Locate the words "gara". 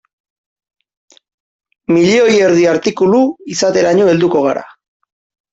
4.49-4.69